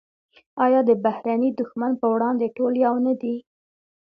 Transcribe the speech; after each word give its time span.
آیا 0.65 0.81
د 0.89 0.91
بهرني 1.05 1.49
دښمن 1.59 1.91
پر 1.99 2.07
وړاندې 2.15 2.47
ټول 2.57 2.73
یو 2.85 2.95
نه 3.05 3.13
دي؟ 3.21 3.35